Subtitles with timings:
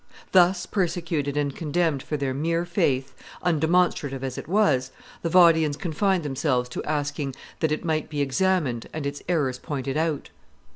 [0.31, 3.13] Thus persecuted and condemned for their mere faith,
[3.45, 4.89] undemonstrative as it was,
[5.21, 9.97] the Vaudians confined themselves to asking that it might be examined and its errors pointed
[9.97, 10.31] out.